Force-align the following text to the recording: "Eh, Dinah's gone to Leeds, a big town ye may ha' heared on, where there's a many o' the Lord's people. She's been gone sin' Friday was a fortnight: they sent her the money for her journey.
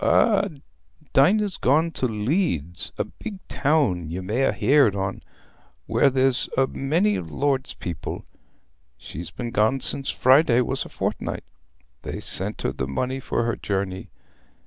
"Eh, 0.03 0.47
Dinah's 1.13 1.57
gone 1.57 1.91
to 1.91 2.07
Leeds, 2.07 2.91
a 2.97 3.03
big 3.03 3.37
town 3.47 4.09
ye 4.09 4.19
may 4.19 4.49
ha' 4.49 4.51
heared 4.51 4.95
on, 4.95 5.21
where 5.85 6.09
there's 6.09 6.49
a 6.57 6.65
many 6.65 7.19
o' 7.19 7.21
the 7.21 7.35
Lord's 7.35 7.75
people. 7.75 8.25
She's 8.97 9.29
been 9.29 9.51
gone 9.51 9.79
sin' 9.79 10.05
Friday 10.05 10.61
was 10.61 10.85
a 10.85 10.89
fortnight: 10.89 11.43
they 12.01 12.19
sent 12.19 12.63
her 12.63 12.71
the 12.73 12.87
money 12.87 13.19
for 13.19 13.43
her 13.43 13.55
journey. 13.55 14.09